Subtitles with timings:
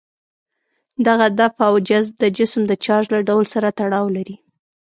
[1.07, 4.35] دغه دفع او جذب د جسم د چارج له ډول سره تړاو لري.